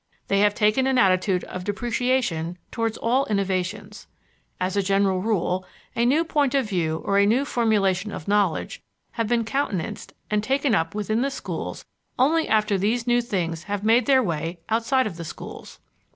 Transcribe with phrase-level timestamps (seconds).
[0.29, 4.07] They have taken an attitude of depreciation towards all innovations.
[4.59, 5.63] As a general rule
[5.95, 10.43] a new point of view or a new formulation of knowledge have been countenanced and
[10.43, 11.85] taken up within the schools
[12.17, 15.77] only after these new things have made their way outside of the schools.